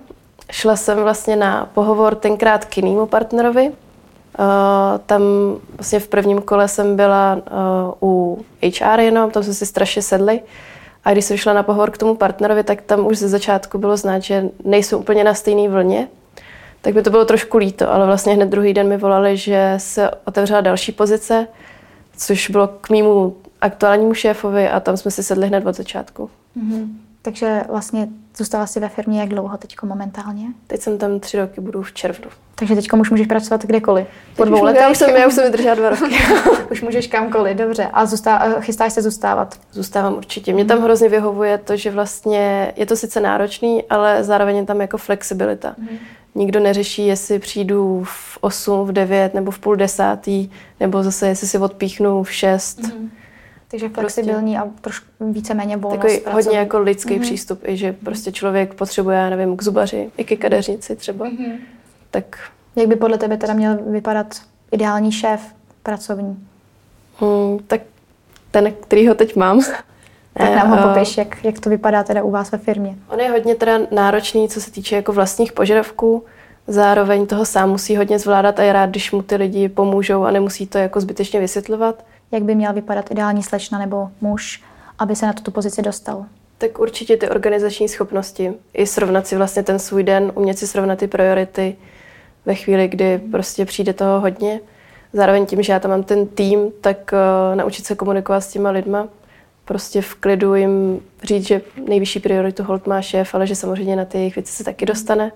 Šla 0.52 0.76
jsem 0.76 0.98
vlastně 0.98 1.36
na 1.36 1.70
pohovor 1.74 2.16
tenkrát 2.16 2.66
k 2.66 2.78
jinému 2.78 3.06
partnerovi. 3.06 3.72
Uh, 4.40 4.46
tam 5.06 5.22
vlastně 5.78 6.00
v 6.00 6.08
prvním 6.08 6.42
kole 6.42 6.68
jsem 6.68 6.96
byla 6.96 7.42
uh, 8.02 8.10
u 8.10 8.46
HR 8.64 9.00
jenom, 9.00 9.32
tam 9.32 9.44
jsme 9.44 9.54
si 9.54 9.66
strašně 9.66 10.02
sedli. 10.02 10.42
A 11.04 11.12
když 11.12 11.26
jsem 11.26 11.38
šla 11.38 11.54
na 11.54 11.64
pohovor 11.64 11.92
k 11.92 11.98
tomu 11.98 12.16
partnerovi, 12.16 12.64
tak 12.64 12.82
tam 12.82 13.08
už 13.08 13.18
ze 13.18 13.28
začátku 13.28 13.78
bylo 13.78 13.98
znát, 13.98 14.20
že 14.20 14.50
nejsou 14.64 14.98
úplně 14.98 15.24
na 15.24 15.34
stejné 15.34 15.70
vlně. 15.70 16.08
Tak 16.82 16.94
by 16.94 17.02
to 17.02 17.10
bylo 17.10 17.26
trošku 17.26 17.58
líto, 17.58 17.94
ale 17.94 18.06
vlastně 18.06 18.34
hned 18.34 18.50
druhý 18.50 18.74
den 18.74 18.88
mi 18.88 18.98
volali, 18.98 19.38
že 19.38 19.74
se 19.78 20.12
otevřela 20.26 20.62
další 20.62 20.92
pozice, 20.92 21.48
což 22.18 22.50
bylo 22.50 22.68
k 22.68 22.90
mýmu 22.90 23.36
aktuálnímu 23.62 24.14
šéfovi 24.14 24.70
a 24.70 24.80
tam 24.80 24.98
jsme 24.98 25.12
si 25.12 25.24
sedli 25.24 25.48
hned 25.48 25.66
od 25.66 25.76
začátku. 25.76 26.30
Mm-hmm. 26.58 26.88
Takže 27.22 27.64
vlastně 27.70 28.08
zůstala 28.38 28.68
jsi 28.68 28.80
ve 28.80 28.90
firmě 28.90 29.20
jak 29.20 29.30
dlouho 29.30 29.58
teď 29.58 29.76
momentálně? 29.84 30.46
Teď 30.68 30.82
jsem 30.82 30.98
tam 30.98 31.20
tři 31.20 31.38
roky, 31.38 31.62
budu 31.62 31.82
v 31.82 31.94
červnu. 31.94 32.28
Takže 32.56 32.76
teď 32.76 32.94
už 32.94 33.10
můžeš 33.10 33.28
pracovat 33.28 33.66
kdekoliv. 33.66 34.08
Po 34.36 34.46
dvou 34.46 34.64
letech? 34.64 34.92
Už 34.92 34.98
jsem, 34.98 35.16
já 35.16 35.28
už 35.28 35.34
jsem 35.34 35.44
vydržela 35.52 35.76
dva 35.76 35.90
roky. 35.90 36.16
už 36.72 36.82
můžeš 36.82 37.08
kamkoliv, 37.08 37.58
dobře. 37.58 37.90
A 37.94 38.06
zůstá, 38.06 38.60
chystáš 38.60 38.94
se 38.94 39.02
zůstávat? 39.02 39.60
Zůstávám 39.72 40.14
určitě. 40.14 40.54
Mě 40.54 40.66
tam 40.66 40.82
hrozně 40.82 41.10
vyhovuje 41.10 41.58
to, 41.58 41.78
že 41.78 41.92
vlastně 41.92 42.74
je 42.76 42.86
to 42.86 42.96
sice 42.96 43.20
náročný, 43.20 43.84
ale 43.90 44.24
zároveň 44.24 44.58
je 44.58 44.66
tam 44.66 44.82
jako 44.82 44.98
flexibilita. 44.98 45.76
Mm. 45.78 45.88
Nikdo 46.36 46.60
neřeší, 46.60 47.08
jestli 47.08 47.40
přijdu 47.40 48.04
v 48.06 48.38
8, 48.42 48.88
v 48.88 48.92
9 48.92 49.34
nebo 49.34 49.52
v 49.52 49.60
půl 49.60 49.76
desátý, 49.76 50.50
nebo 50.80 51.04
zase 51.04 51.28
jestli 51.28 51.48
si 51.48 51.58
odpíchnu 51.58 52.24
v 52.24 52.32
6. 52.32 52.80
Mm 52.80 53.12
takže 53.72 53.90
prostě 53.90 54.22
flexibilní 54.22 54.56
prostě, 54.56 54.72
a 54.78 54.82
trošku 54.82 55.06
víceméně 55.32 55.78
volnost. 55.78 56.02
Takový 56.02 56.20
pracovní. 56.20 56.46
hodně 56.46 56.60
jako 56.60 56.80
lidský 56.80 57.14
mm-hmm. 57.14 57.22
přístup, 57.22 57.68
i 57.68 57.78
že 57.78 57.94
prostě 57.94 58.32
člověk 58.32 58.74
potřebuje, 58.74 59.18
já 59.18 59.30
nevím, 59.30 59.58
k 59.58 59.64
zubaři, 59.64 60.12
i 60.18 60.24
ke 60.24 60.36
kadeřnici 60.36 60.96
třeba. 60.96 61.26
Mm-hmm. 61.26 61.58
Tak. 62.12 62.40
Jak 62.76 62.88
by 62.88 62.96
podle 62.96 63.18
tebe 63.18 63.38
teda 63.38 63.54
měl 63.54 63.78
vypadat 63.78 64.42
ideální 64.72 65.12
šéf 65.12 65.42
pracovní? 65.84 66.48
Hmm, 67.20 67.60
tak 67.68 67.82
ten, 68.52 68.74
který 68.82 69.08
ho 69.08 69.16
teď 69.16 69.36
mám. 69.36 69.62
Tak 70.34 70.56
nám 70.56 70.70
ho 70.70 70.78
eh, 70.80 70.94
popiš, 70.94 71.18
jak, 71.18 71.44
jak 71.46 71.60
to 71.60 71.70
vypadá 71.70 72.04
teda 72.04 72.24
u 72.24 72.32
vás 72.32 72.52
ve 72.52 72.58
firmě. 72.58 72.96
On 73.10 73.20
je 73.20 73.30
hodně 73.30 73.56
teda 73.56 73.80
náročný, 73.92 74.50
co 74.50 74.62
se 74.62 74.72
týče 74.72 74.96
jako 74.96 75.14
vlastních 75.14 75.54
požadavků. 75.54 76.26
Zároveň 76.68 77.28
toho 77.28 77.46
sám 77.46 77.70
musí 77.70 77.98
hodně 77.98 78.20
zvládat 78.20 78.60
a 78.60 78.64
je 78.64 78.74
rád, 78.74 78.90
když 78.90 79.12
mu 79.12 79.22
ty 79.22 79.36
lidi 79.36 79.70
pomůžou 79.70 80.24
a 80.24 80.32
nemusí 80.32 80.68
to 80.68 80.78
jako 80.78 81.02
zbytečně 81.02 81.40
vysvětlovat 81.40 82.04
jak 82.32 82.44
by 82.44 82.56
měl 82.56 82.74
vypadat 82.74 83.12
ideální 83.12 83.44
slečna 83.44 83.80
nebo 83.80 84.10
muž, 84.22 84.64
aby 85.00 85.16
se 85.16 85.26
na 85.26 85.34
tuto 85.34 85.52
pozici 85.52 85.82
dostal? 85.82 86.26
Tak 86.58 86.80
určitě 86.80 87.18
ty 87.18 87.30
organizační 87.30 87.88
schopnosti. 87.88 88.54
I 88.74 88.88
srovnat 88.88 89.28
si 89.28 89.36
vlastně 89.38 89.64
ten 89.64 89.80
svůj 89.80 90.04
den, 90.04 90.32
umět 90.36 90.60
si 90.60 90.68
srovnat 90.68 91.00
ty 91.00 91.08
priority 91.08 91.76
ve 92.46 92.56
chvíli, 92.56 92.88
kdy 92.88 93.18
prostě 93.32 93.66
přijde 93.66 93.94
toho 93.94 94.20
hodně. 94.20 94.60
Zároveň 95.14 95.46
tím, 95.46 95.64
že 95.64 95.74
já 95.74 95.80
tam 95.80 95.92
mám 95.92 96.04
ten 96.04 96.28
tým, 96.28 96.72
tak 96.82 97.14
uh, 97.14 97.56
naučit 97.56 97.86
se 97.86 97.96
komunikovat 97.96 98.42
s 98.42 98.52
těma 98.52 98.70
lidma. 98.70 99.08
Prostě 99.66 100.02
v 100.02 100.16
klidu 100.16 100.56
jim 100.56 101.00
říct, 101.24 101.48
že 101.48 101.62
nejvyšší 101.88 102.20
prioritu 102.20 102.64
hold 102.64 102.88
má 102.88 103.02
šéf, 103.02 103.36
ale 103.36 103.48
že 103.48 103.56
samozřejmě 103.56 103.96
na 103.96 104.06
ty 104.06 104.18
jejich 104.18 104.36
věci 104.36 104.54
se 104.54 104.64
taky 104.64 104.86
dostane. 104.86 105.32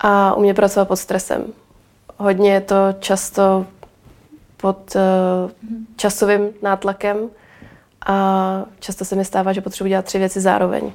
A 0.00 0.34
umět 0.34 0.54
pracovat 0.54 0.88
pod 0.88 0.96
stresem. 0.96 1.44
Hodně 2.16 2.52
je 2.52 2.60
to 2.60 2.76
často 2.98 3.66
pod 4.60 4.96
uh, 4.96 5.50
časovým 5.96 6.48
nátlakem 6.62 7.16
a 8.06 8.64
často 8.78 9.04
se 9.04 9.16
mi 9.16 9.24
stává, 9.24 9.52
že 9.52 9.60
potřebuji 9.60 9.88
dělat 9.88 10.04
tři 10.04 10.18
věci 10.18 10.40
zároveň. 10.40 10.92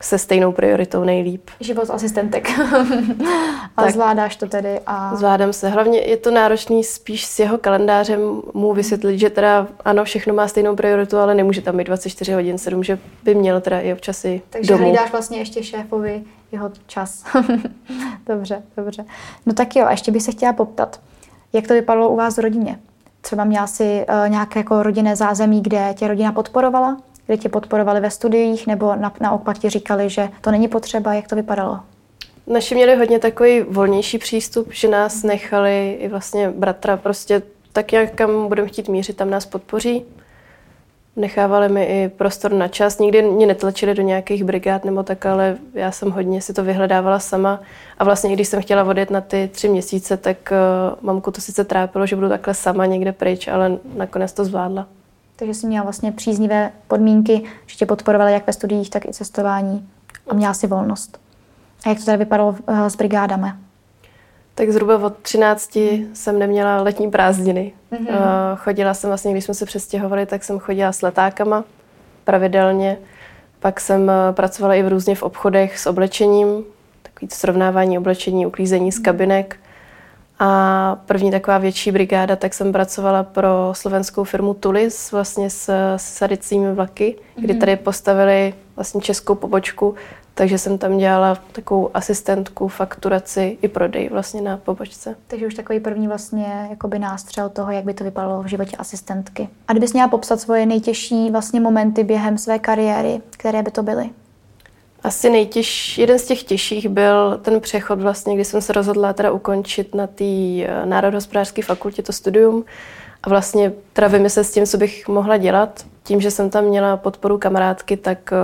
Se 0.00 0.18
stejnou 0.18 0.52
prioritou 0.52 1.04
nejlíp. 1.04 1.50
Život 1.60 1.90
asistentek. 1.90 2.58
a 3.76 3.82
tak, 3.82 3.90
zvládáš 3.90 4.36
to 4.36 4.46
tedy? 4.46 4.80
A... 4.86 5.16
Zvládám 5.16 5.52
se. 5.52 5.68
Hlavně 5.68 6.00
je 6.00 6.16
to 6.16 6.30
náročný 6.30 6.84
spíš 6.84 7.26
s 7.26 7.38
jeho 7.38 7.58
kalendářem 7.58 8.20
mu 8.54 8.74
vysvětlit, 8.74 9.18
že 9.18 9.30
teda 9.30 9.66
ano, 9.84 10.04
všechno 10.04 10.34
má 10.34 10.48
stejnou 10.48 10.76
prioritu, 10.76 11.18
ale 11.18 11.34
nemůže 11.34 11.62
tam 11.62 11.76
být 11.76 11.84
24 11.84 12.32
hodin 12.32 12.58
7, 12.58 12.84
že 12.84 12.98
by 13.24 13.34
měl 13.34 13.60
teda 13.60 13.80
i 13.80 13.92
občas 13.92 14.24
i 14.24 14.42
Takže 14.50 14.72
domů. 14.72 14.84
hlídáš 14.84 15.12
vlastně 15.12 15.38
ještě 15.38 15.62
šéfovi 15.62 16.24
jeho 16.52 16.70
čas. 16.86 17.24
dobře, 18.26 18.62
dobře. 18.76 19.04
No 19.46 19.52
tak 19.52 19.76
jo, 19.76 19.86
a 19.86 19.90
ještě 19.90 20.12
bych 20.12 20.22
se 20.22 20.32
chtěla 20.32 20.52
poptat. 20.52 21.00
Jak 21.52 21.66
to 21.66 21.74
vypadalo 21.74 22.10
u 22.10 22.16
vás 22.16 22.36
v 22.36 22.40
rodině? 22.40 22.78
Třeba 23.20 23.44
měla 23.44 23.66
si 23.66 24.06
uh, 24.08 24.28
nějaké 24.28 24.60
jako 24.60 24.82
rodinné 24.82 25.16
zázemí, 25.16 25.62
kde 25.62 25.94
tě 25.94 26.08
rodina 26.08 26.32
podporovala? 26.32 26.96
kde 27.28 27.36
tě 27.36 27.48
podporovali 27.48 28.00
ve 28.00 28.10
studiích, 28.10 28.66
nebo 28.66 28.96
na, 28.96 29.12
naopak 29.20 29.58
ti 29.58 29.70
říkali, 29.70 30.10
že 30.10 30.28
to 30.40 30.50
není 30.50 30.68
potřeba, 30.68 31.14
jak 31.14 31.28
to 31.28 31.36
vypadalo? 31.36 31.80
Naši 32.46 32.74
měli 32.74 32.96
hodně 32.96 33.18
takový 33.18 33.60
volnější 33.60 34.18
přístup, 34.18 34.68
že 34.72 34.88
nás 34.88 35.22
nechali 35.22 35.98
i 36.00 36.08
vlastně 36.08 36.50
bratra 36.50 36.96
prostě 36.96 37.42
tak, 37.72 37.92
jak 37.92 38.14
kam 38.14 38.48
budeme 38.48 38.68
chtít 38.68 38.88
mířit, 38.88 39.16
tam 39.16 39.30
nás 39.30 39.46
podpoří. 39.46 40.04
Nechávali 41.16 41.68
mi 41.68 41.84
i 41.84 42.08
prostor 42.08 42.52
na 42.52 42.68
čas. 42.68 42.98
Nikdy 42.98 43.22
mě 43.22 43.46
netlačili 43.46 43.94
do 43.94 44.02
nějakých 44.02 44.44
brigád 44.44 44.84
nebo 44.84 45.02
tak, 45.02 45.26
ale 45.26 45.56
já 45.74 45.92
jsem 45.92 46.10
hodně 46.10 46.42
si 46.42 46.52
to 46.52 46.64
vyhledávala 46.64 47.18
sama. 47.18 47.60
A 47.98 48.04
vlastně, 48.04 48.32
když 48.32 48.48
jsem 48.48 48.62
chtěla 48.62 48.84
odjet 48.84 49.10
na 49.10 49.20
ty 49.20 49.50
tři 49.52 49.68
měsíce, 49.68 50.16
tak 50.16 50.52
uh, 50.52 50.98
mamku 51.00 51.30
to 51.30 51.40
sice 51.40 51.64
trápilo, 51.64 52.06
že 52.06 52.16
budu 52.16 52.28
takhle 52.28 52.54
sama 52.54 52.86
někde 52.86 53.12
pryč, 53.12 53.48
ale 53.48 53.78
nakonec 53.96 54.32
to 54.32 54.44
zvládla. 54.44 54.86
Takže 55.36 55.54
jsi 55.54 55.66
měla 55.66 55.82
vlastně 55.82 56.12
příznivé 56.12 56.70
podmínky, 56.88 57.44
že 57.66 57.76
tě 57.76 57.86
podporovali 57.86 58.32
jak 58.32 58.46
ve 58.46 58.52
studiích, 58.52 58.90
tak 58.90 59.04
i 59.04 59.12
cestování 59.12 59.88
a 60.28 60.34
měla 60.34 60.54
si 60.54 60.66
volnost. 60.66 61.20
A 61.86 61.88
jak 61.88 61.98
to 61.98 62.04
tady 62.04 62.18
vypadalo 62.18 62.48
uh, 62.68 62.86
s 62.86 62.96
brigádami? 62.96 63.48
Tak 64.58 64.70
zhruba 64.70 64.98
od 64.98 65.18
13 65.18 65.78
jsem 66.12 66.38
neměla 66.38 66.82
letní 66.82 67.10
prázdniny. 67.10 67.72
Mm-hmm. 67.92 68.56
Chodila 68.56 68.94
jsem 68.94 69.10
vlastně, 69.10 69.32
když 69.32 69.44
jsme 69.44 69.54
se 69.54 69.66
přestěhovali, 69.66 70.26
tak 70.26 70.44
jsem 70.44 70.58
chodila 70.58 70.92
s 70.92 71.02
letákama 71.02 71.64
pravidelně. 72.24 72.98
Pak 73.60 73.80
jsem 73.80 74.10
eh, 74.10 74.32
pracovala 74.32 74.74
i 74.74 74.82
v 74.82 74.88
různě 74.88 75.14
v 75.14 75.22
obchodech 75.22 75.78
s 75.78 75.86
oblečením, 75.86 76.64
takový 77.02 77.28
srovnávání 77.30 77.98
oblečení, 77.98 78.46
uklízení 78.46 78.92
z 78.92 78.96
mhm. 78.96 79.04
kabinek. 79.04 79.56
A 80.38 81.00
první 81.06 81.30
taková 81.30 81.58
větší 81.58 81.92
brigáda, 81.92 82.36
tak 82.36 82.54
jsem 82.54 82.72
pracovala 82.72 83.22
pro 83.22 83.48
slovenskou 83.72 84.24
firmu 84.24 84.54
Tulis, 84.54 85.12
vlastně 85.12 85.50
s, 85.50 85.68
s 85.96 86.14
sadicími 86.14 86.74
vlaky, 86.74 87.16
mm-hmm. 87.18 87.42
kdy 87.42 87.52
mhm. 87.52 87.60
tady 87.60 87.76
postavili 87.76 88.54
vlastně 88.76 89.00
českou 89.00 89.34
pobočku 89.34 89.94
takže 90.38 90.58
jsem 90.58 90.78
tam 90.78 90.98
dělala 90.98 91.38
takovou 91.52 91.90
asistentku, 91.94 92.68
fakturaci 92.68 93.58
i 93.62 93.68
prodej 93.68 94.08
vlastně 94.08 94.42
na 94.42 94.56
pobočce. 94.56 95.16
Takže 95.26 95.46
už 95.46 95.54
takový 95.54 95.80
první 95.80 96.08
vlastně 96.08 96.66
jakoby 96.70 96.98
nástřel 96.98 97.48
toho, 97.48 97.72
jak 97.72 97.84
by 97.84 97.94
to 97.94 98.04
vypadalo 98.04 98.42
v 98.42 98.46
životě 98.46 98.76
asistentky. 98.76 99.48
A 99.68 99.72
kdybys 99.72 99.92
měla 99.92 100.08
popsat 100.08 100.40
svoje 100.40 100.66
nejtěžší 100.66 101.30
vlastně 101.30 101.60
momenty 101.60 102.04
během 102.04 102.38
své 102.38 102.58
kariéry, 102.58 103.20
které 103.30 103.62
by 103.62 103.70
to 103.70 103.82
byly? 103.82 104.10
Asi 105.08 105.30
nejtěžší, 105.30 106.00
jeden 106.00 106.18
z 106.18 106.24
těch 106.24 106.42
těžších 106.42 106.88
byl 106.88 107.38
ten 107.42 107.60
přechod 107.60 108.00
vlastně, 108.00 108.34
kdy 108.34 108.44
jsem 108.44 108.60
se 108.60 108.72
rozhodla 108.72 109.12
teda 109.12 109.30
ukončit 109.30 109.94
na 109.94 110.06
té 110.06 110.24
eh, 110.24 110.82
národohospodářské 110.84 111.62
fakultě 111.62 112.02
to 112.02 112.12
studium 112.12 112.64
a 113.22 113.28
vlastně 113.28 113.72
teda 113.92 114.08
vymyslet 114.08 114.44
s 114.44 114.52
tím, 114.52 114.66
co 114.66 114.76
bych 114.78 115.08
mohla 115.08 115.36
dělat. 115.36 115.86
Tím, 116.02 116.20
že 116.20 116.30
jsem 116.30 116.50
tam 116.50 116.64
měla 116.64 116.96
podporu 116.96 117.38
kamarádky, 117.38 117.96
tak 117.96 118.32
eh, 118.32 118.36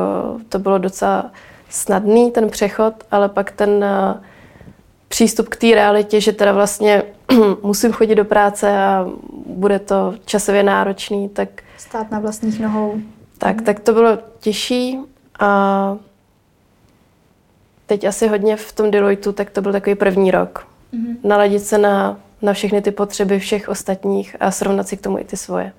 to 0.48 0.58
bylo 0.58 0.78
docela 0.78 1.30
snadný 1.70 2.30
ten 2.30 2.50
přechod, 2.50 2.94
ale 3.10 3.28
pak 3.28 3.50
ten 3.50 3.84
eh, 3.84 4.20
přístup 5.08 5.48
k 5.48 5.56
té 5.56 5.66
realitě, 5.66 6.20
že 6.20 6.32
teda 6.32 6.52
vlastně 6.52 7.02
musím 7.62 7.92
chodit 7.92 8.14
do 8.14 8.24
práce 8.24 8.78
a 8.78 9.06
bude 9.46 9.78
to 9.78 10.14
časově 10.24 10.62
náročný, 10.62 11.28
tak... 11.28 11.48
Stát 11.78 12.10
na 12.10 12.20
vlastních 12.20 12.60
nohou. 12.60 12.94
Tak, 13.38 13.62
tak 13.62 13.80
to 13.80 13.92
bylo 13.92 14.18
těžší 14.40 14.98
a 15.38 15.96
teď 17.86 18.04
asi 18.04 18.28
hodně 18.28 18.56
v 18.56 18.72
tom 18.72 18.90
Deloitu, 18.90 19.32
tak 19.32 19.50
to 19.50 19.62
byl 19.62 19.72
takový 19.72 19.94
první 19.94 20.30
rok. 20.30 20.66
Mm-hmm. 20.94 21.16
Naladit 21.24 21.62
se 21.62 21.78
na, 21.78 22.18
na 22.42 22.52
všechny 22.52 22.82
ty 22.82 22.90
potřeby 22.90 23.38
všech 23.38 23.68
ostatních 23.68 24.36
a 24.40 24.50
srovnat 24.50 24.88
si 24.88 24.96
k 24.96 25.00
tomu 25.00 25.18
i 25.18 25.24
ty 25.24 25.36
svoje. 25.36 25.72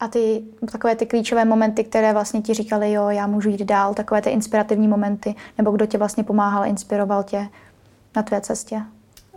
A 0.00 0.08
ty 0.08 0.42
takové 0.72 0.96
ty 0.96 1.06
klíčové 1.06 1.44
momenty, 1.44 1.84
které 1.84 2.12
vlastně 2.12 2.42
ti 2.42 2.54
říkali, 2.54 2.92
jo, 2.92 3.08
já 3.08 3.26
můžu 3.26 3.48
jít 3.48 3.64
dál, 3.64 3.94
takové 3.94 4.22
ty 4.22 4.30
inspirativní 4.30 4.88
momenty, 4.88 5.34
nebo 5.58 5.70
kdo 5.70 5.86
tě 5.86 5.98
vlastně 5.98 6.24
pomáhal, 6.24 6.66
inspiroval 6.66 7.22
tě 7.22 7.48
na 8.16 8.22
tvé 8.22 8.40
cestě? 8.40 8.82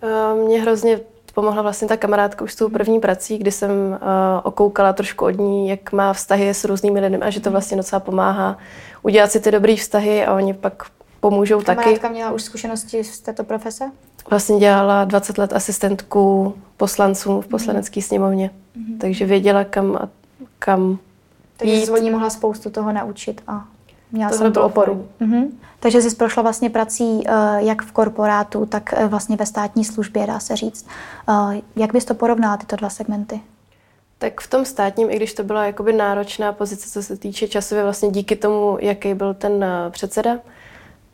Uh, 0.03 0.48
mě 0.48 0.62
hrozně 0.62 1.00
pomohla 1.34 1.62
vlastně 1.62 1.88
ta 1.88 1.98
kamarádka 1.98 2.43
už 2.43 2.53
s 2.53 2.55
tou 2.55 2.69
první 2.69 3.00
prací, 3.00 3.38
kdy 3.38 3.51
jsem 3.51 3.72
uh, 3.72 3.98
okoukala 4.43 4.93
trošku 4.93 5.25
od 5.25 5.38
ní, 5.38 5.69
jak 5.69 5.91
má 5.91 6.13
vztahy 6.13 6.50
s 6.50 6.63
různými 6.63 7.00
lidmi 7.00 7.17
a 7.17 7.29
že 7.29 7.39
to 7.39 7.51
vlastně 7.51 7.77
docela 7.77 8.00
pomáhá 8.00 8.58
udělat 9.01 9.31
si 9.31 9.39
ty 9.39 9.51
dobré 9.51 9.75
vztahy 9.75 10.25
a 10.25 10.34
oni 10.34 10.53
pak 10.53 10.84
pomůžou 11.19 11.61
Kamarádka 11.61 11.75
taky. 11.75 11.83
Kamarádka 11.83 12.09
měla 12.09 12.31
už 12.31 12.43
zkušenosti 12.43 13.03
z 13.03 13.19
této 13.19 13.43
profese? 13.43 13.91
Vlastně 14.29 14.59
dělala 14.59 15.05
20 15.05 15.38
let 15.38 15.53
asistentku 15.53 16.55
poslanců 16.77 17.41
v 17.41 17.47
poslanecké 17.47 18.01
sněmovně, 18.01 18.49
mm-hmm. 18.77 18.97
takže 18.97 19.25
věděla, 19.25 19.63
kam 19.63 19.95
a 19.95 20.09
kam 20.59 20.99
Takže 21.57 21.73
jít. 21.73 21.85
jsi 21.85 22.11
mohla 22.11 22.29
spoustu 22.29 22.69
toho 22.69 22.91
naučit 22.91 23.41
a 23.47 23.65
měla 24.11 24.31
to 24.31 24.38
jsem 24.38 24.53
tu 24.53 24.61
oporu. 24.61 25.07
Mhm. 25.19 25.59
Takže 25.79 26.01
jsi 26.01 26.15
prošla 26.15 26.43
vlastně 26.43 26.69
prací 26.69 27.03
uh, 27.03 27.23
jak 27.57 27.81
v 27.81 27.91
korporátu, 27.91 28.65
tak 28.65 28.93
uh, 28.97 29.05
vlastně 29.05 29.35
ve 29.35 29.45
státní 29.45 29.85
službě, 29.85 30.27
dá 30.27 30.39
se 30.39 30.55
říct. 30.55 30.88
Uh, 31.29 31.55
jak 31.75 31.93
bys 31.93 32.05
to 32.05 32.13
porovnala, 32.13 32.57
tyto 32.57 32.75
dva 32.75 32.89
segmenty? 32.89 33.41
Tak 34.17 34.41
v 34.41 34.49
tom 34.49 34.65
státním, 34.65 35.09
i 35.09 35.15
když 35.15 35.33
to 35.33 35.43
byla 35.43 35.65
jakoby 35.65 35.93
náročná 35.93 36.53
pozice, 36.53 36.89
co 36.89 37.03
se 37.03 37.17
týče 37.17 37.47
časově, 37.47 37.83
vlastně 37.83 38.11
díky 38.11 38.35
tomu, 38.35 38.77
jaký 38.81 39.13
byl 39.13 39.33
ten 39.33 39.65
předseda, 39.89 40.39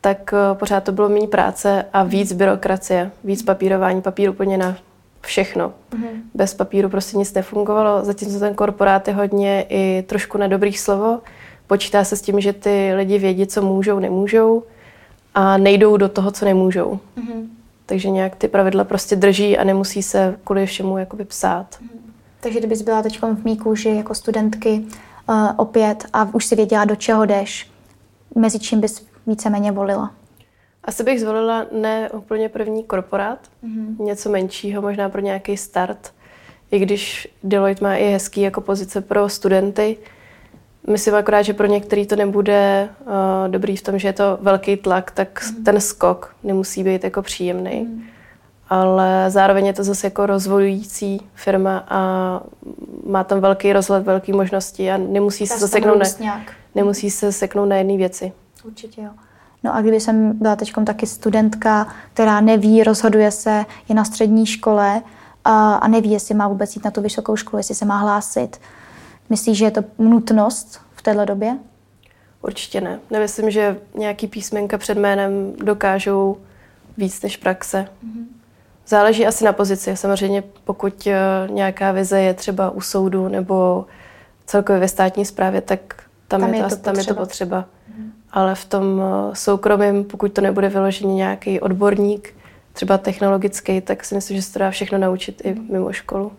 tak 0.05 0.33
pořád 0.53 0.83
to 0.83 0.91
bylo 0.91 1.09
méně 1.09 1.27
práce 1.27 1.85
a 1.93 2.03
víc 2.03 2.33
byrokracie, 2.33 3.11
víc 3.23 3.43
papírování, 3.43 4.01
papír 4.01 4.29
úplně 4.29 4.57
na 4.57 4.77
všechno. 5.21 5.69
Mm-hmm. 5.69 6.21
Bez 6.33 6.53
papíru 6.53 6.89
prostě 6.89 7.17
nic 7.17 7.33
nefungovalo, 7.33 8.05
zatímco 8.05 8.39
ten 8.39 8.55
korporát 8.55 9.07
je 9.07 9.13
hodně 9.13 9.65
i 9.69 10.03
trošku 10.07 10.37
na 10.37 10.47
dobrých 10.47 10.79
slovo. 10.79 11.19
Počítá 11.67 12.03
se 12.03 12.15
s 12.15 12.21
tím, 12.21 12.41
že 12.41 12.53
ty 12.53 12.93
lidi 12.95 13.19
vědí, 13.19 13.47
co 13.47 13.61
můžou, 13.61 13.99
nemůžou 13.99 14.63
a 15.35 15.57
nejdou 15.57 15.97
do 15.97 16.09
toho, 16.09 16.31
co 16.31 16.45
nemůžou. 16.45 16.99
Mm-hmm. 17.17 17.47
Takže 17.85 18.09
nějak 18.09 18.35
ty 18.35 18.47
pravidla 18.47 18.83
prostě 18.83 19.15
drží 19.15 19.57
a 19.57 19.63
nemusí 19.63 20.03
se 20.03 20.35
kvůli 20.43 20.65
všemu 20.65 20.97
jakoby 20.97 21.25
psát. 21.25 21.67
Mm-hmm. 21.71 22.11
Takže 22.39 22.59
kdybys 22.59 22.81
byla 22.81 23.01
teď 23.01 23.21
v 23.21 23.45
míku, 23.45 23.75
že 23.75 23.89
jako 23.89 24.15
studentky 24.15 24.85
uh, 25.29 25.49
opět 25.55 26.05
a 26.13 26.29
už 26.33 26.45
si 26.45 26.55
věděla, 26.55 26.85
do 26.85 26.95
čeho 26.95 27.25
jdeš, 27.25 27.69
mezi 28.35 28.59
čím 28.59 28.81
bys 28.81 29.14
víceméně 29.27 29.71
volila? 29.71 30.11
Asi 30.83 31.03
bych 31.03 31.21
zvolila 31.21 31.65
ne 31.71 32.09
úplně 32.09 32.49
první 32.49 32.83
korporát, 32.83 33.39
mm-hmm. 33.63 33.99
něco 33.99 34.29
menšího, 34.29 34.81
možná 34.81 35.09
pro 35.09 35.21
nějaký 35.21 35.57
start. 35.57 36.13
I 36.71 36.79
když 36.79 37.27
Deloitte 37.43 37.85
má 37.85 37.95
i 37.95 38.11
hezký 38.11 38.41
jako 38.41 38.61
pozice 38.61 39.01
pro 39.01 39.29
studenty, 39.29 39.97
myslím 40.87 41.15
akorát, 41.15 41.41
že 41.41 41.53
pro 41.53 41.67
některý 41.67 42.07
to 42.07 42.15
nebude 42.15 42.89
uh, 43.01 43.11
dobrý 43.47 43.77
v 43.77 43.81
tom, 43.81 43.99
že 43.99 44.07
je 44.07 44.13
to 44.13 44.37
velký 44.41 44.77
tlak, 44.77 45.11
tak 45.11 45.41
mm-hmm. 45.41 45.63
ten 45.63 45.81
skok 45.81 46.35
nemusí 46.43 46.83
být 46.83 47.03
jako 47.03 47.21
příjemný. 47.21 47.71
Mm-hmm. 47.71 48.01
Ale 48.69 49.25
zároveň 49.27 49.65
je 49.65 49.73
to 49.73 49.83
zase 49.83 50.07
jako 50.07 50.25
rozvojující 50.25 51.21
firma 51.33 51.85
a 51.87 51.99
má 53.05 53.23
tam 53.23 53.39
velký 53.41 53.73
rozhled, 53.73 54.03
velké 54.03 54.33
možnosti 54.33 54.91
a 54.91 54.97
nemusí 54.97 55.47
se, 55.47 55.67
seknout 55.67 55.97
na, 56.19 56.41
nemusí 56.75 57.09
se 57.09 57.31
seknout 57.31 57.69
na 57.69 57.75
jedné 57.75 57.97
věci. 57.97 58.31
Určitě 58.67 59.01
jo. 59.01 59.09
No 59.63 59.75
a 59.75 59.81
kdyby 59.81 59.99
jsem 59.99 60.39
byla 60.39 60.55
teď 60.55 60.73
taky 60.85 61.07
studentka, 61.07 61.93
která 62.13 62.41
neví, 62.41 62.83
rozhoduje 62.83 63.31
se, 63.31 63.65
je 63.89 63.95
na 63.95 64.05
střední 64.05 64.45
škole 64.45 65.01
a, 65.45 65.75
a 65.75 65.87
neví, 65.87 66.11
jestli 66.11 66.35
má 66.35 66.47
vůbec 66.47 66.75
jít 66.75 66.85
na 66.85 66.91
tu 66.91 67.01
vysokou 67.01 67.35
školu, 67.35 67.59
jestli 67.59 67.75
se 67.75 67.85
má 67.85 67.97
hlásit. 67.97 68.57
Myslíš, 69.29 69.57
že 69.57 69.65
je 69.65 69.71
to 69.71 69.83
nutnost 69.97 70.81
v 70.95 71.01
této 71.01 71.25
době? 71.25 71.57
Určitě 72.41 72.81
ne. 72.81 72.99
Nemyslím, 73.11 73.51
že 73.51 73.77
nějaký 73.97 74.27
písmenka 74.27 74.77
před 74.77 74.97
jménem 74.97 75.53
dokážou 75.57 76.37
víc 76.97 77.21
než 77.21 77.37
praxe. 77.37 77.87
Mm-hmm. 78.05 78.25
Záleží 78.87 79.27
asi 79.27 79.45
na 79.45 79.53
pozici. 79.53 79.97
Samozřejmě 79.97 80.43
pokud 80.63 81.07
eh, 81.07 81.17
nějaká 81.51 81.91
vize 81.91 82.21
je 82.21 82.33
třeba 82.33 82.69
u 82.69 82.81
soudu 82.81 83.27
nebo 83.27 83.85
celkově 84.45 84.79
ve 84.79 84.87
státní 84.87 85.25
správě, 85.25 85.61
tak 85.61 85.79
tam, 86.27 86.41
tam, 86.41 86.53
je, 86.53 86.63
to, 86.63 86.69
to 86.69 86.75
tam 86.75 86.95
je 86.95 87.03
to 87.03 87.15
potřeba. 87.15 87.65
Ale 88.35 88.55
v 88.55 88.65
tom 88.65 89.01
eh, 89.01 89.35
soukromém, 89.35 90.03
pokud 90.03 90.33
to 90.33 90.41
nebude 90.41 90.69
vyloženě 90.69 91.15
nějaký 91.15 91.59
odborník, 91.59 92.35
třeba 92.73 92.97
technologický, 92.97 93.81
tak 93.81 94.05
si 94.05 94.15
myslím, 94.15 94.37
že 94.37 94.43
se 94.43 94.53
to 94.53 94.59
dá 94.59 94.71
všechno 94.71 94.97
naučit 94.97 95.41
i 95.45 95.55
mimo 95.71 95.93
školu. 95.93 96.31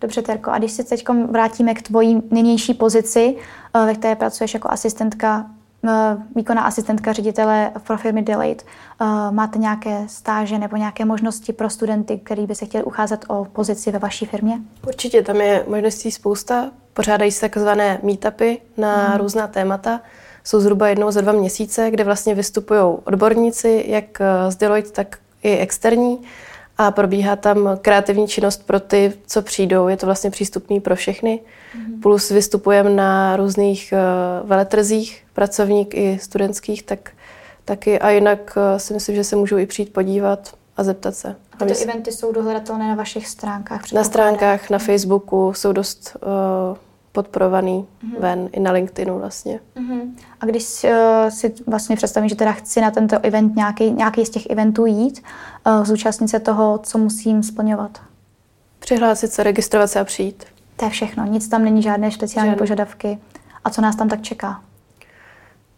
Dobře, 0.00 0.22
Terko, 0.22 0.50
a 0.50 0.58
když 0.58 0.72
se 0.72 0.84
teď 0.84 1.08
vrátíme 1.08 1.74
k 1.74 1.82
tvojí 1.82 2.22
nynější 2.30 2.74
pozici, 2.74 3.36
eh, 3.74 3.86
ve 3.86 3.94
které 3.94 4.14
pracuješ 4.14 4.54
jako 4.54 4.70
asistentka, 4.70 5.46
eh, 5.88 6.16
výkonná 6.36 6.62
asistentka 6.62 7.12
ředitele 7.12 7.72
pro 7.86 7.98
firmy 7.98 8.22
Deloitte, 8.22 8.64
máte 9.30 9.58
nějaké 9.58 10.04
stáže 10.06 10.58
nebo 10.58 10.76
nějaké 10.76 11.04
možnosti 11.04 11.52
pro 11.52 11.70
studenty, 11.70 12.18
který 12.18 12.46
by 12.46 12.54
se 12.54 12.66
chtěli 12.66 12.84
ucházet 12.84 13.24
o 13.28 13.44
pozici 13.44 13.90
ve 13.90 13.98
vaší 13.98 14.26
firmě? 14.26 14.58
Určitě, 14.86 15.22
tam 15.22 15.36
je 15.36 15.64
možností 15.68 16.10
spousta. 16.10 16.70
Pořádají 16.92 17.32
se 17.32 17.40
takzvané 17.40 18.00
meetupy 18.02 18.58
na 18.76 19.08
hmm. 19.08 19.18
různá 19.18 19.46
témata 19.46 20.00
jsou 20.44 20.60
zhruba 20.60 20.88
jednou 20.88 21.10
za 21.10 21.20
dva 21.20 21.32
měsíce, 21.32 21.90
kde 21.90 22.04
vlastně 22.04 22.34
vystupují 22.34 22.80
odborníci, 23.04 23.84
jak 23.88 24.18
z 24.48 24.56
Deloitte, 24.56 24.90
tak 24.90 25.18
i 25.42 25.56
externí 25.56 26.18
a 26.78 26.90
probíhá 26.90 27.36
tam 27.36 27.78
kreativní 27.82 28.28
činnost 28.28 28.66
pro 28.66 28.80
ty, 28.80 29.12
co 29.26 29.42
přijdou. 29.42 29.88
Je 29.88 29.96
to 29.96 30.06
vlastně 30.06 30.30
přístupný 30.30 30.80
pro 30.80 30.96
všechny. 30.96 31.40
Mm-hmm. 31.40 32.00
Plus 32.02 32.30
vystupujeme 32.30 32.90
na 32.90 33.36
různých 33.36 33.94
uh, 34.42 34.48
veletrzích, 34.48 35.24
pracovník 35.32 35.94
i 35.94 36.18
studentských, 36.22 36.82
tak 36.82 37.10
taky. 37.64 37.98
A 37.98 38.10
jinak 38.10 38.56
uh, 38.56 38.78
si 38.78 38.94
myslím, 38.94 39.16
že 39.16 39.24
se 39.24 39.36
můžou 39.36 39.58
i 39.58 39.66
přijít 39.66 39.92
podívat 39.92 40.54
a 40.76 40.84
zeptat 40.84 41.14
se. 41.14 41.36
A 41.60 41.64
ty 41.64 41.76
eventy 41.76 42.12
jsou 42.12 42.32
dohledatelné 42.32 42.88
na 42.88 42.94
vašich 42.94 43.28
stránkách? 43.28 43.92
Na 43.92 44.04
stránkách, 44.04 44.70
na 44.70 44.78
Facebooku 44.78 45.52
jsou 45.54 45.72
dost 45.72 46.16
uh, 46.70 46.76
podporovaný 47.12 47.86
mm-hmm. 48.04 48.20
ven 48.20 48.48
i 48.52 48.60
na 48.60 48.72
LinkedInu 48.72 49.18
vlastně. 49.18 49.60
Mm-hmm. 49.76 50.10
A 50.40 50.46
když 50.46 50.84
uh, 50.84 50.90
si 51.28 51.54
vlastně 51.66 51.96
představím, 51.96 52.28
že 52.28 52.34
teda 52.34 52.52
chci 52.52 52.80
na 52.80 52.90
tento 52.90 53.16
event 53.22 53.56
nějaký, 53.56 53.90
nějaký 53.90 54.26
z 54.26 54.30
těch 54.30 54.50
eventů 54.50 54.86
jít, 54.86 55.22
uh, 55.66 55.84
zúčastnit 55.84 56.28
se 56.28 56.40
toho, 56.40 56.78
co 56.78 56.98
musím 56.98 57.42
splňovat? 57.42 57.98
Přihlásit 58.78 59.32
se, 59.32 59.42
registrovat 59.42 59.90
se 59.90 60.00
a 60.00 60.04
přijít. 60.04 60.44
To 60.76 60.84
je 60.84 60.90
všechno, 60.90 61.26
nic 61.26 61.48
tam 61.48 61.64
není, 61.64 61.82
žádné 61.82 62.10
speciální 62.10 62.50
Žádný. 62.50 62.58
požadavky. 62.58 63.18
A 63.64 63.70
co 63.70 63.80
nás 63.80 63.96
tam 63.96 64.08
tak 64.08 64.22
čeká? 64.22 64.62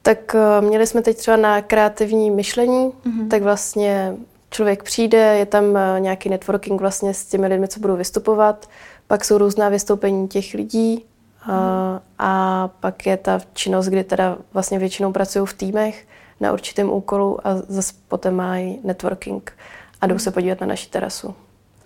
Tak 0.02 0.34
uh, 0.34 0.66
měli 0.66 0.86
jsme 0.86 1.02
teď 1.02 1.16
třeba 1.16 1.36
na 1.36 1.62
kreativní 1.62 2.30
myšlení, 2.30 2.92
mm-hmm. 3.06 3.28
tak 3.28 3.42
vlastně 3.42 4.16
člověk 4.50 4.82
přijde, 4.82 5.18
je 5.18 5.46
tam 5.46 5.64
uh, 5.64 5.78
nějaký 5.98 6.28
networking 6.28 6.80
vlastně 6.80 7.14
s 7.14 7.24
těmi 7.24 7.46
lidmi, 7.46 7.68
co 7.68 7.80
budou 7.80 7.96
vystupovat, 7.96 8.68
pak 9.06 9.24
jsou 9.24 9.38
různá 9.38 9.68
vystoupení 9.68 10.28
těch 10.28 10.54
lidí, 10.54 11.04
a, 11.42 12.00
a 12.18 12.68
pak 12.80 13.06
je 13.06 13.16
ta 13.16 13.40
činnost, 13.52 13.86
kdy 13.86 14.04
teda 14.04 14.36
vlastně 14.52 14.78
většinou 14.78 15.12
pracují 15.12 15.46
v 15.46 15.52
týmech 15.52 16.06
na 16.40 16.52
určitém 16.52 16.90
úkolu 16.90 17.46
a 17.46 17.56
zase 17.68 17.92
potom 18.08 18.34
mají 18.34 18.80
networking 18.84 19.52
a 20.00 20.06
jdou 20.06 20.18
se 20.18 20.30
podívat 20.30 20.60
na 20.60 20.66
naši 20.66 20.90
terasu. 20.90 21.34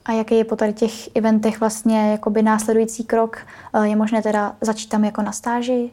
A 0.04 0.12
jaký 0.12 0.38
je 0.38 0.44
po 0.44 0.56
tady 0.56 0.72
těch 0.72 1.16
eventech 1.16 1.60
vlastně 1.60 2.10
jakoby 2.10 2.42
následující 2.42 3.04
krok? 3.04 3.38
Eh, 3.74 3.88
je 3.88 3.96
možné 3.96 4.22
teda 4.22 4.56
začít 4.60 4.88
tam 4.88 5.04
jako 5.04 5.22
na 5.22 5.32
stáži? 5.32 5.90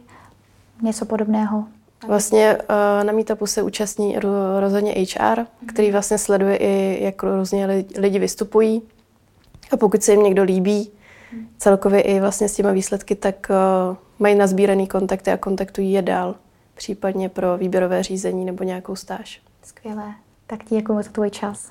Něco 0.82 1.04
podobného? 1.04 1.64
Vlastně 2.06 2.58
eh, 2.68 3.04
na 3.04 3.12
Meetupu 3.12 3.46
se 3.46 3.62
účastní 3.62 4.18
rozhodně 4.60 4.92
HR, 4.92 5.46
který 5.66 5.90
vlastně 5.90 6.18
sleduje 6.18 6.56
i, 6.56 7.04
jak 7.04 7.22
různě 7.22 7.84
lidi 7.98 8.18
vystupují. 8.18 8.82
A 9.72 9.76
pokud 9.76 10.02
se 10.02 10.12
jim 10.12 10.22
někdo 10.22 10.42
líbí, 10.42 10.90
celkově 11.58 12.00
i 12.00 12.20
vlastně 12.20 12.48
s 12.48 12.54
těma 12.54 12.72
výsledky, 12.72 13.14
tak 13.14 13.50
uh, 13.50 13.96
mají 14.18 14.34
nazbíraný 14.34 14.86
kontakty 14.86 15.30
a 15.30 15.36
kontaktují 15.36 15.92
je 15.92 16.02
dál, 16.02 16.34
případně 16.74 17.28
pro 17.28 17.56
výběrové 17.56 18.02
řízení 18.02 18.44
nebo 18.44 18.64
nějakou 18.64 18.96
stáž. 18.96 19.42
Skvělé. 19.62 20.14
Tak 20.46 20.64
ti 20.64 20.74
děkuji 20.74 21.02
za 21.02 21.10
tvůj 21.10 21.30
čas. 21.30 21.70